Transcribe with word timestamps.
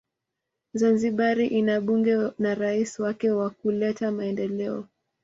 Zanzibari 0.73 1.47
ina 1.47 1.75
bunge 1.85 2.15
na 2.39 2.55
rais 2.55 2.99
wake 2.99 3.31
wakuleta 3.31 4.11
Maendeleo 4.11 4.87